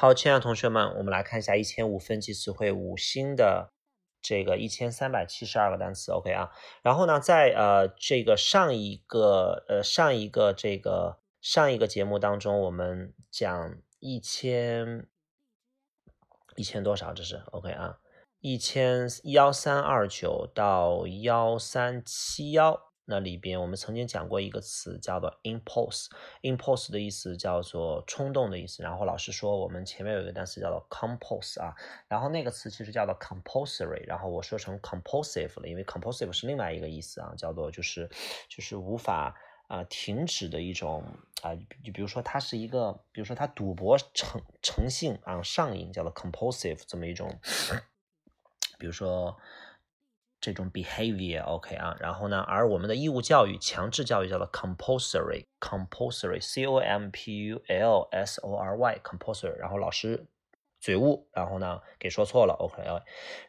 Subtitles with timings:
[0.00, 3.72] 好，亲爱的同学们，我们来看一下一千五分级词汇五星的
[4.22, 6.52] 这个一千三百七十二个单词，OK 啊。
[6.82, 15.08] 然后呢，在呃这个上一个呃上一个这个上一个节目当中，我们讲一千
[16.54, 17.12] 一千多少？
[17.12, 17.98] 这是 OK 啊，
[18.38, 22.87] 一千幺三二九到幺三七幺。
[23.10, 28.82] 那里边我们曾经讲过一个词叫做 impulse，impulse 的意思叫做冲动的意思。
[28.82, 31.74] 然后老师说我们前面有一个单词叫做 compulse 啊，
[32.06, 38.10] 然后那个词其实叫做 compulsory，然后我说成 compulsive 了，因为 compulsive 是另外一个意思啊，叫做就是
[38.46, 39.34] 就是无法
[39.68, 41.02] 啊停止的一种
[41.40, 47.40] 啊，就比如说它是一个，比如说他赌博成成性啊上瘾，叫做 compulsive 这么一种，
[48.78, 49.34] 比如说。
[50.52, 60.26] 这种 behavior，OK 啊，然后呢，而我们的义务教育、强制教育叫做 compulsory，compulsory，c o m p u l s o r y，compulsory，然后老师
[60.80, 62.82] 嘴误，然后呢给说错了，OK，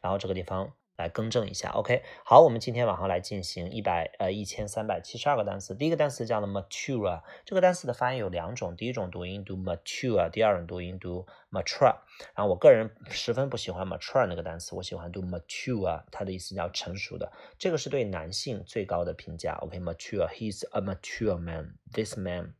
[0.02, 0.74] 然后这个地方。
[1.00, 5.74] 来更正一下，OK，好，我们今天晚上来进行一百呃一千三百七十二个单词。
[5.74, 11.96] 第一个单词叫做 mature，这个单词的发音有两种，第一种读音读 mature，第二种读音读 mature。
[12.36, 17.32] 然后我个人十分不喜欢 mature 那个单词，我喜欢读 mature，它的意思叫成熟的。
[17.58, 22.56] 这个是对男性最高的评价，OK，mature，he's a mature man，this man。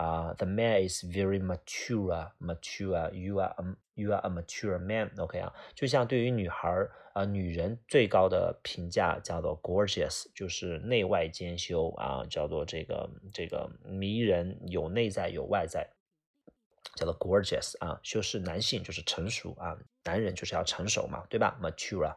[0.00, 3.12] 啊，the man is very mature, mature.
[3.12, 5.10] You are a you are a mature man.
[5.18, 15.86] OK 啊，就像对于女孩儿啊，女人最高的评价叫做 gorgeous，就是内外兼修啊，叫做这个这个迷人，有内在有外在，
[16.94, 18.00] 叫做 gorgeous 啊。
[18.02, 22.14] 修饰男性就是成熟啊，男人就是要成熟嘛，对吧？mature。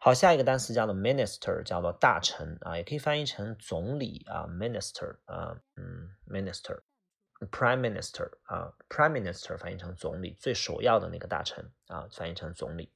[0.00, 6.80] 好，下一个单词叫做 minister，叫做大臣啊，也可以翻译成总理啊，minister 啊，嗯，minister。
[7.46, 12.92] Prime Minister 啊，Prime Minister 翻译成总理，最首要的那个大臣啊，翻译成总理。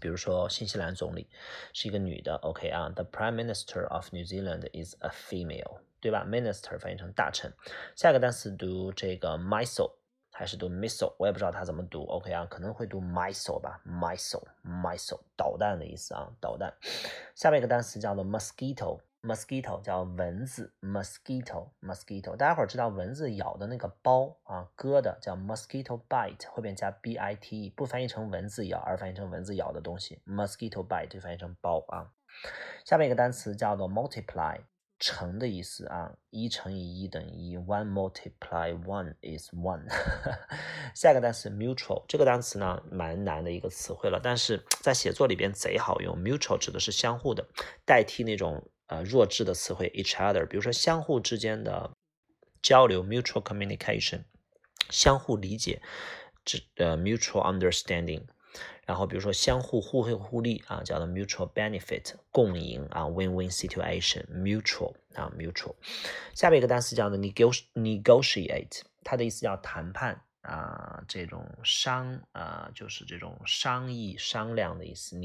[0.00, 1.28] 比如说新西兰总理
[1.72, 7.52] 是一个女的，OK 啊，The Prime Minister of New Zealand is a female，对吧？Minister 翻译成大臣。
[7.96, 9.92] 下一个单词读这个 missile
[10.30, 16.72] 还是读 missile，我也不知道它怎么读，OK 啊，可能会读 missile 吧，missile，missile，导弹的意思啊，导弹。
[17.34, 19.00] 下面一个单词叫做 mosquito。
[19.22, 32.10] Mosquito 叫蚊子，mosquito mosquito，大家伙知道蚊子咬的那个包啊，割的叫 mosquito bite，后边加 b i t e，不翻译成蚊子咬，而翻译成蚊子咬的东西，mosquito bite 就翻译成包啊。
[32.84, 34.58] 下面一个单词叫做 multiply，
[34.98, 39.86] 乘的意思啊，一乘以一等于一，one multiply one is one。
[40.96, 47.46] 下一个单词 mutual，这个单词呢蛮难的一个词汇了，但是在写作里边贼好用，mutual 指的是相互的，
[47.86, 48.68] 代替那种。
[48.86, 51.90] 呃，弱智的词汇 each other，比如说相互之间的
[52.60, 54.24] 交流 mutual communication，
[54.90, 55.80] 相互理解，
[56.44, 58.24] 这呃 mutual understanding，
[58.84, 65.74] 然后比如说相互互惠互利啊，叫做 mutual benefit，共赢啊 win-win situation，mutual 啊 mutual。
[66.34, 70.24] 下面一个单词叫做 negotiate，它的意思叫谈判。
[70.42, 75.16] 啊，这种商啊，就是这种商议、商量的意思。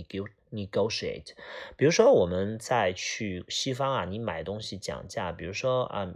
[0.49, 1.33] negotiate，
[1.75, 6.13] 比如说我们在去西方啊，你买东西讲价，比如说啊，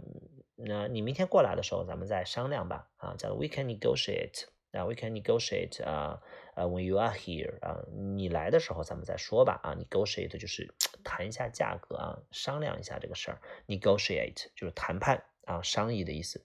[0.56, 2.88] 那你明天过来的时候，咱们再商量吧。
[2.96, 6.22] 啊，叫做 we can negotiate，啊，we can negotiate，啊，
[6.54, 9.60] 呃，when you are here，啊，你来的时候咱们再说吧。
[9.62, 10.72] 啊，negotiate 就是
[11.04, 13.40] 谈一下价格啊，商量一下这个事儿。
[13.66, 15.24] negotiate 就是谈判。
[15.44, 16.44] 啊，商议的意思。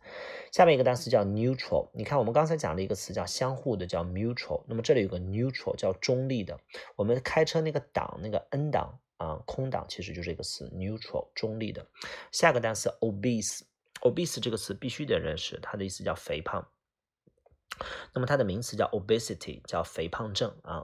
[0.52, 1.90] 下面一个单词叫 neutral。
[1.94, 4.64] 你看，我们刚才讲了一个词叫相互的，叫 mutual。
[4.68, 6.60] 那么这里有个 neutral，叫中立的。
[6.96, 11.86] 我们开车那个档，那个 N 档啊，空档其实就是一个词 neutral，中立的。
[12.32, 16.68] 下个单词 obese，obese 这个词必须得认识，它的意思叫肥胖。
[18.14, 20.84] 那么它的名词叫 obesity，叫肥胖症啊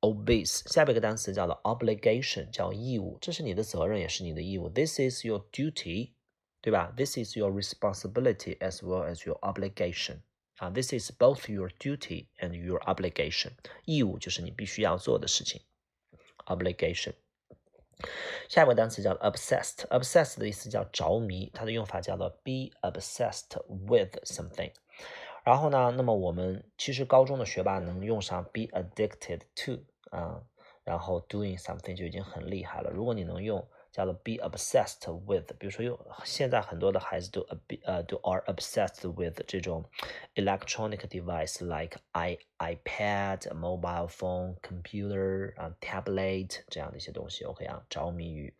[0.00, 0.66] ，obese。
[0.72, 4.70] 下面一个单词叫做 obligation，叫义务，这是你的责任，也是你的义务。
[4.70, 6.12] This is your duty。
[6.61, 6.93] 对吧？
[6.95, 10.21] This is your responsibility as well as your obligation
[10.57, 13.51] 啊，This is both your duty and your obligation。
[13.85, 15.61] 义务就是你必须要做的事情，
[16.45, 17.13] obligation。
[18.49, 24.71] 下一个单词叫 obsessed，obsessed 的意思叫着迷，它的用法叫做 be obsessed with something。
[25.43, 30.43] 然后呢，那么我们其实高中的学霸能用上 be addicted to 啊，
[30.83, 32.89] 然后 doing something 就已经很厉害了。
[32.89, 37.47] 如果你能用 叫做 be obsessed with，比如说有现在很多的孩子都
[37.83, 39.85] 呃都 are obsessed with 这种
[40.35, 48.53] electronic device like i iPad、mobile phone、computer 啊 tablet 这样的一些东西，OK 啊，着迷于。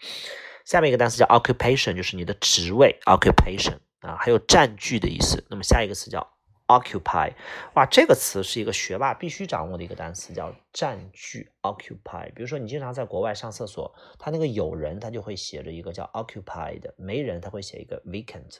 [0.63, 5.43] 下面一个单词叫 occupation，就是你的职位 occupation 啊，还有占据的意思。
[5.49, 6.25] 那么下一个词叫
[6.70, 7.34] occupy，
[7.74, 12.32] 哇，这个词是一个学霸必须掌握的一个单词，叫占据 occupy。
[12.32, 18.58] 比如说你经常在国外上厕所，他那个有人他就会写着一个叫 occupied，没人他会写一个 vacant。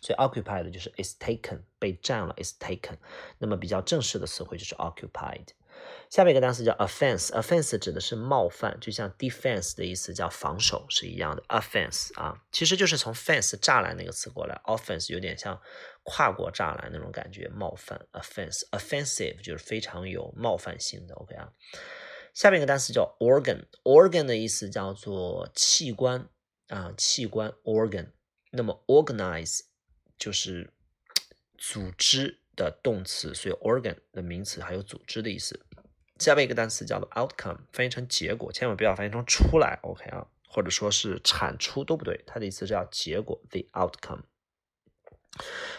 [0.00, 2.96] 所以 occupied 就是 is taken，被占了 is taken。
[3.38, 5.48] 那么比较正式的词汇就是 occupied。
[6.08, 11.42] 下面一个单词叫 offense，offense 指的是冒犯，就像 defense 的意思叫防守是一样的。
[11.48, 15.60] offense 啊，其实就是从 fence 栅栏那个词过来，offense 有点像
[16.02, 18.06] 跨过栅栏那种感觉，冒犯。
[18.12, 21.14] offense，offensive 就是非常有冒犯性的。
[21.14, 21.52] OK 啊，
[22.34, 26.28] 下面一个单词叫 organ，organ 的意思叫做器官
[26.66, 28.08] 啊，器官 organ。
[28.50, 29.60] 那么 organize
[30.18, 30.72] 就是
[31.56, 35.64] 组织的动词，所以 organ 的名词还有组织的意思。
[36.20, 44.20] 下面一个单词叫做 outcome，翻译成结果，千万不要翻译成出来，OK 啊，或者说是产出都不对，它的意思是叫结果，the outcome。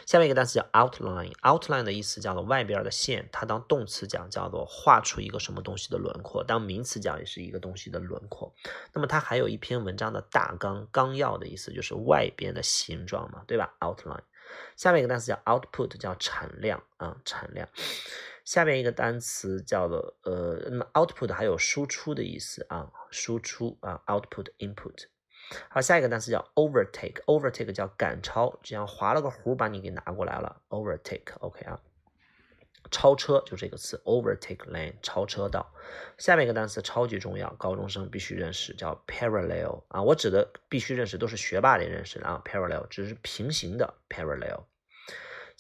[0.06, 8.56] 下面一个单词叫 outline，outline 的意思叫做外边的线，它当动词讲叫做画出一个什么东西的轮廓，当名词讲也是一个东西的轮廓。
[8.94, 14.24] 那么它还有一篇文章的大纲、纲要的意思，就是外边的形状嘛，对吧？outline。
[14.76, 17.68] 下面一个单词叫 output，叫产量啊，产量。
[18.46, 25.06] 下面一个单词叫做呃，那么 output 还有输出的意思啊，输出啊，output input。
[25.70, 31.80] 好，下一个单词叫 overtake，overtake 叫赶超，这样划了个弧把你给拿过来了，overtake，OK 啊，
[32.90, 35.74] 超车就这个词，overtake lane，超车道。
[36.18, 44.64] 下面一个单词超级重要，高中生必须认识，叫 parallel 啊，我指的必须认识都是学霸得认识的啊，parallel 只是平行的 parallel。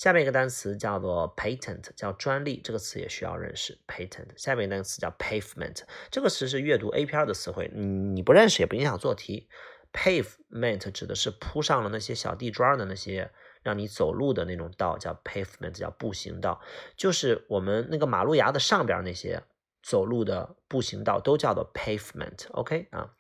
[0.01, 4.29] 下面一个单词叫做 patent，叫专利，这个词也需要认识 patent。
[4.35, 9.47] 下面一个单词叫 pavement，这个词是阅读 A 片的词汇，你不认识也不影响做题。
[9.93, 13.29] pavement 指的是铺上了那些小地砖的那些
[13.61, 16.59] 让你走路的那种道，叫 pavement，叫步行道，
[16.95, 19.43] 就是我们那个马路牙的上边那些
[19.83, 22.47] 走路的步行道都叫做 pavement。
[22.53, 23.13] OK 啊，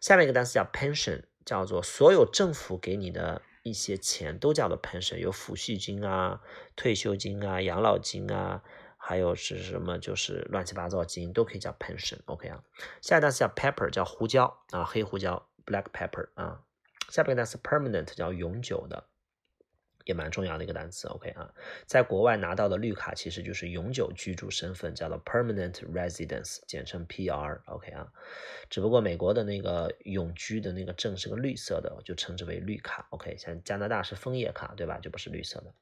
[0.00, 3.42] 下面一个单词叫 pension，叫做所有政府给你的。
[3.68, 6.40] 一些钱都叫做 pension，有抚恤金啊、
[6.74, 8.62] 退休金啊、养老金啊，
[8.96, 12.18] 还有是什么就是乱七八糟金都可以叫 pension。
[12.26, 12.62] OK 啊，
[13.00, 16.62] 下一个单词叫 pepper，叫胡椒啊，黑胡椒 black pepper 啊。
[17.08, 19.04] 下边一个单词 permanent 叫永久的。
[20.08, 21.52] 也蛮重要的一个单词，OK 啊，
[21.84, 28.10] 在国外拿到的绿卡其实就是永久居住身份，叫做 permanent residence，简称 PR，OK 啊。
[28.70, 33.36] 只不过美国的那个永居的那个证是个绿色的，就称之为绿卡，OK。
[33.36, 34.98] 像加拿大是枫叶卡，对吧？
[34.98, 35.74] 就不是绿色的。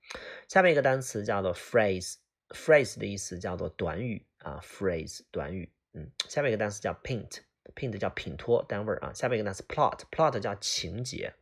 [0.49, 6.11] 下面一个单词叫做 phrase，phrase 的意思叫做短语啊，phrase 短语，嗯。
[6.28, 9.12] 下面一个单词叫 paint，paint 叫品托单位啊。
[9.14, 11.32] 下面一个单词 plot，plot 叫情节。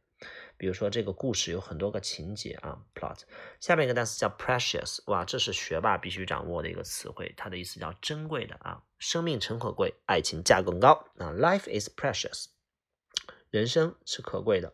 [0.64, 3.18] 比如说这个故事有很多个情节啊，plot。
[3.60, 12.46] 下面一个单词叫 precious，哇，这是学霸必须掌握的一个词汇，它的意思叫珍贵的啊，生命诚可贵，爱情价更高啊，life is precious，
[13.50, 14.72] 人生是可贵的，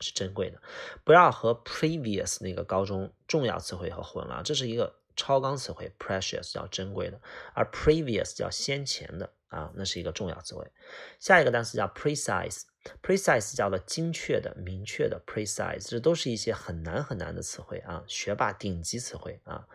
[0.00, 0.60] 是珍贵的，
[1.04, 7.20] 不要和 previous 那个高中重要词汇和混了，这是一个超纲词汇，precious 叫珍贵的，
[7.54, 10.72] 而 previous 叫先前的啊，那是一个重要词汇。
[11.20, 12.62] 下一个单词叫 precise。
[13.02, 19.66] Precise 叫做精确的、明确的，precise 这都是一些很难很难的词汇啊，学霸顶级词汇啊，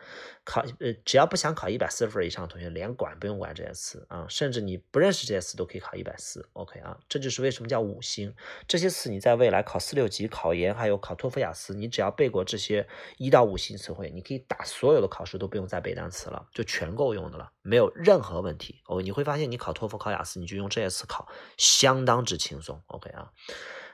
[0.44, 8.34] 考呃只要不想考一百四分以上的同学，连管不用管这些词啊，甚至你不认识这些词都可以考一百四，OK 啊，这就是为什么叫五星，
[8.68, 12.88] 这些词你在未来考四六级、考研还有考托福、雅思，你只要背过这些
[13.18, 18.82] 一到五星词汇，你可以打所有的考试都不用再背单词了，就全够用的了，没有任何问题。
[18.86, 22.80] 哦，你会发现你考托福、考雅思，你就用这些词考，相当之轻松。
[23.00, 23.32] OK 啊，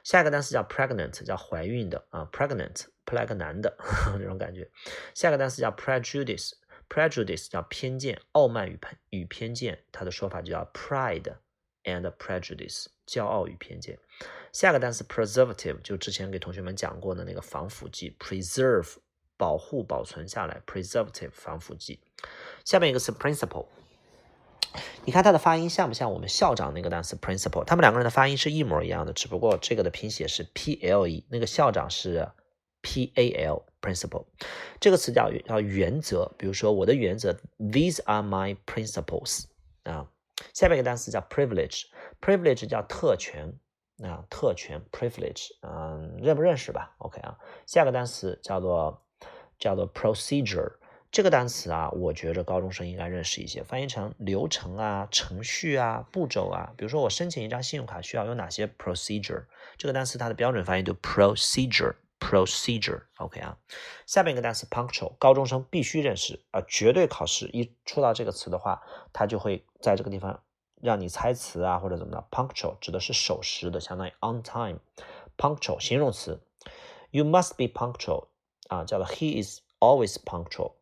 [0.03, 3.77] 下一个单词叫 pregnant，叫怀孕的啊，pregnant，plug 男的
[4.17, 4.67] 这种感觉。
[5.13, 11.35] 下一个单词叫 prejudice，prejudice 叫偏见、傲慢与偏与偏见，它的说法就叫 pride
[11.83, 13.99] and prejudice，骄傲与偏见。
[14.51, 18.95] 下一个单词 preservative，就之前给同学们讲过的那个防腐剂，preserve
[19.37, 21.99] 保护保存下来，preservative 防腐剂。
[22.63, 23.67] 下面一个是 principle。
[25.05, 27.63] 你看它的发音像不像我们校长那个单词 principal？
[27.63, 32.27] 他们两个人的发音是一模一样的，只不过这个的拼写是 p l e，那个校长是
[32.81, 34.25] p a l principal。
[34.79, 39.45] 这个词叫叫原则，比如说我的原则，these are my principles
[39.83, 40.07] 啊。
[40.53, 43.53] 下面一个单词叫 privilege，privilege 叫特权
[44.03, 47.37] 啊，特权 privilege，嗯，认不认识吧？OK 啊。
[47.65, 49.01] 下个单词叫做
[49.57, 50.73] 叫做 procedure。
[51.15, 56.73] 这个单词啊，我觉着高中生应该认识一些，翻译成流程啊、程序啊、步骤啊。
[56.75, 59.45] 比如说，我申请一张信用卡需要有哪些 procedure？
[59.77, 63.57] 这个单词它的标准发音就 procedure，procedure，OK 啊。
[64.05, 70.43] 下面一个单词 punctual，高中生必须认识啊，绝对考试一出到这个词的话，它就会在这个地方
[70.81, 72.27] 让你猜词啊或者怎么的。
[72.29, 74.79] punctual 指的是守时的，相当于 on time。
[75.37, 76.41] punctual 形容词
[77.11, 78.27] ，you must be punctual
[78.67, 80.73] 啊，叫做 he is always punctual。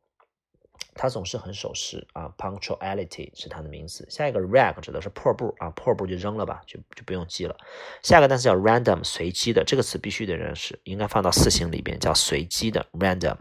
[0.96, 4.06] 他总是很守时啊，punctuality 是他的名词。
[4.10, 7.56] 下一个 rag 指的是破布啊，破布就扔了吧，就就不用记了。
[8.02, 13.38] 下一个单词叫 random，随机的，这个词必须得认识，应该放到四型里边，叫随机的 random。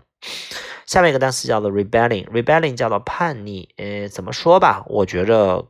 [0.87, 3.69] 下面一个单词叫做 rebelling，rebellion 叫做叛逆。
[3.77, 5.69] 呃，怎么说吧，我觉着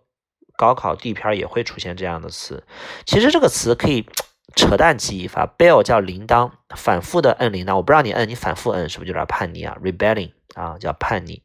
[0.57, 2.65] 高考地篇也会出现这样的词。
[3.07, 4.07] 其实这个词可以
[4.55, 11.43] 扯淡记忆法，bell 叫铃铛，反复的摁铃铛，我不让你摁，你反复摁，是不是有点叛逆啊？rebellion 啊，叫叛逆。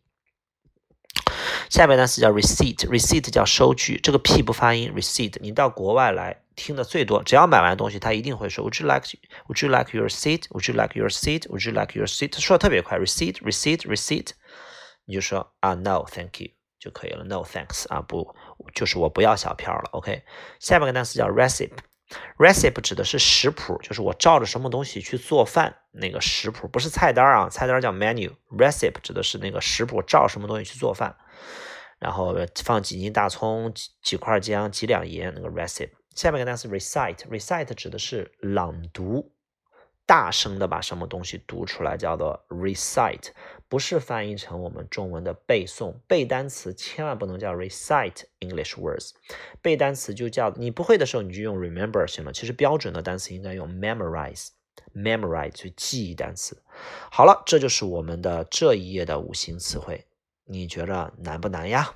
[1.70, 5.36] 下面单词叫 receipt，receipt 叫收据，这个 p 不发音，receipt。
[5.42, 9.06] 你到国外来听的最多，只要买完东西，他一定会说 Would you like
[9.48, 12.40] Would you like your seat？Would you like your seat？Would you like your seat？
[12.40, 14.30] 说的特别快，receipt，receipt，receipt，
[15.06, 18.34] 你就说啊，no，thank you 就可以了，no thanks 啊，不，
[18.74, 20.24] 就是我不要小票了，OK。
[20.60, 21.72] 下面个单词叫 recipe。
[22.38, 28.32] recipe 指的是食谱，就是我照着什么东西去做饭，那个食谱不是菜单啊，菜单叫 menu。
[28.58, 31.14] recipe 指的是那个食谱，照什么东西去做饭，
[32.00, 35.92] 然后放几斤大葱、几几块姜、几两盐，那个 recipe。
[36.16, 39.34] 下面一个单词 recite，recite 指的是朗读。
[40.06, 43.32] 大声的把什么东西读出来，叫做 recite，
[43.68, 45.96] 不是翻译成我们中文的背诵。
[46.08, 49.12] 背单词千万不能叫 recite English words，
[49.62, 52.32] 背单词就叫你不会的时候你就用 remember 行了。
[52.32, 56.64] 其实标准的单词应该用 memorize，memorize 去记忆单词。
[57.12, 60.07] 好了，这就是我们的这一页的五行词汇，
[60.50, 61.94] 你觉着难不难呀？